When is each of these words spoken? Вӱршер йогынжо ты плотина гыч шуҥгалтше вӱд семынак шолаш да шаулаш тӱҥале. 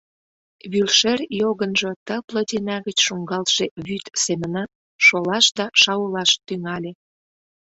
Вӱршер 0.71 1.19
йогынжо 1.41 1.91
ты 2.05 2.15
плотина 2.27 2.77
гыч 2.85 2.97
шуҥгалтше 3.05 3.65
вӱд 3.85 4.05
семынак 4.23 4.69
шолаш 5.05 5.45
да 5.57 5.65
шаулаш 5.81 6.31
тӱҥале. 6.47 6.91